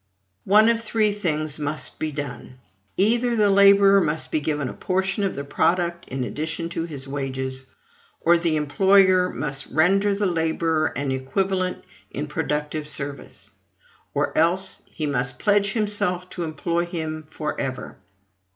One 0.45 0.67
of 0.67 0.81
three 0.81 1.11
things 1.11 1.59
must 1.59 1.99
be 1.99 2.11
done. 2.11 2.55
Either 2.97 3.35
the 3.35 3.51
laborer 3.51 4.01
must 4.01 4.31
be 4.31 4.39
given 4.39 4.67
a 4.67 4.73
portion 4.73 5.21
of 5.23 5.35
the 5.35 5.43
product 5.43 6.09
in 6.09 6.23
addition 6.23 6.69
to 6.69 6.85
his 6.85 7.07
wages; 7.07 7.67
or 8.19 8.35
the 8.35 8.55
employer 8.55 9.29
must 9.29 9.67
render 9.67 10.15
the 10.15 10.25
laborer 10.25 10.87
an 10.97 11.11
equivalent 11.11 11.83
in 12.09 12.25
productive 12.25 12.89
service; 12.89 13.51
or 14.11 14.35
else 14.35 14.81
he 14.87 15.05
must 15.05 15.37
pledge 15.37 15.73
himself 15.73 16.27
to 16.31 16.43
employ 16.45 16.85
him 16.85 17.27
for 17.29 17.61
ever. 17.61 17.97